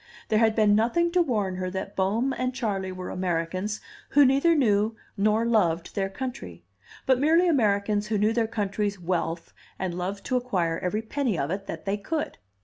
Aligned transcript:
There 0.29 0.39
had 0.39 0.55
been 0.55 0.73
nothing 0.73 1.11
to 1.11 1.21
warn 1.21 1.57
her 1.57 1.69
that 1.69 1.95
Bohm 1.95 2.33
and 2.33 2.55
Charley 2.55 2.91
were 2.91 3.11
Americans 3.11 3.81
who 4.09 4.25
neither 4.25 4.55
knew 4.55 4.95
nor 5.15 5.45
loved 5.45 5.93
their 5.93 6.09
country, 6.09 6.63
but 7.05 7.19
merely 7.19 7.47
Americans 7.47 8.07
who 8.07 8.17
knew 8.17 8.33
their 8.33 8.47
country's 8.47 8.99
wealth 8.99 9.53
and 9.77 9.95
loved 9.95 10.25
to 10.25 10.37
acquire 10.37 10.79
every 10.79 11.03
penny 11.03 11.37
of 11.37 11.51
it 11.51 11.67
that 11.67 11.85
they 11.85 11.97
could. 11.97 12.39